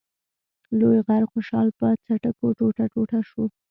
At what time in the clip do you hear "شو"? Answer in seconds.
3.29-3.43